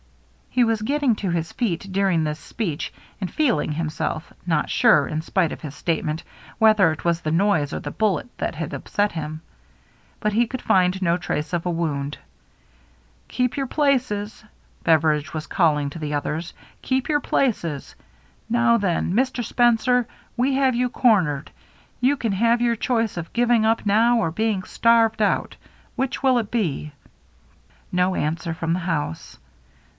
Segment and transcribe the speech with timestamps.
[0.49, 3.71] He was getting to his 36o THE MERRY ASNE feet during this speech and feeling
[3.73, 6.23] himself, not sure, in spite of his statement,
[6.57, 9.41] whether it was the noise or the bullet that had upset him.
[10.19, 12.17] But he could find no trace of a wound."
[13.29, 14.43] Keep your places!"
[14.83, 17.95] Beveridge was calling to the others." Keep your places!
[18.49, 19.45] Now then, Mr.
[19.45, 20.05] Spencer,
[20.35, 21.51] we have you cornered.
[22.01, 25.55] You can have your choice of giving up now or being starved out.
[25.95, 26.91] Which will it be?"
[27.91, 29.37] No answer from the house.